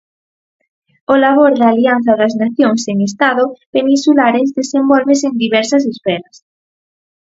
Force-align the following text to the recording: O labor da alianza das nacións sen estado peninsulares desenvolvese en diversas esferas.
O 1.13 1.15
labor 1.23 1.51
da 1.59 1.67
alianza 1.73 2.11
das 2.21 2.33
nacións 2.43 2.79
sen 2.85 2.97
estado 3.09 3.43
peninsulares 3.75 4.47
desenvolvese 4.59 5.25
en 5.29 5.35
diversas 5.43 5.83
esferas. 5.93 6.35